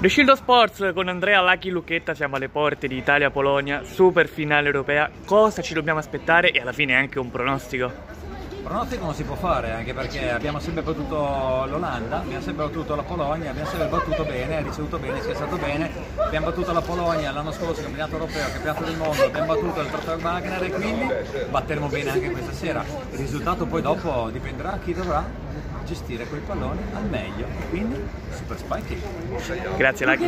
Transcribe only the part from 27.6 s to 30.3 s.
quindi super spike. Grazie Lacchi.